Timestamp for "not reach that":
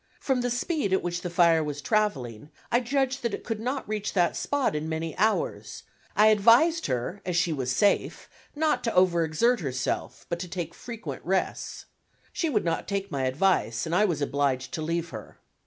3.59-4.35